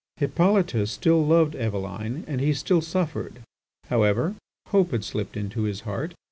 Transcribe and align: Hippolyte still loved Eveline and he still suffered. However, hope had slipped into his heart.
Hippolyte 0.17 0.87
still 0.87 1.23
loved 1.23 1.53
Eveline 1.53 2.23
and 2.25 2.41
he 2.41 2.55
still 2.55 2.81
suffered. 2.81 3.43
However, 3.85 4.33
hope 4.69 4.89
had 4.89 5.03
slipped 5.03 5.37
into 5.37 5.61
his 5.65 5.81
heart. 5.81 6.15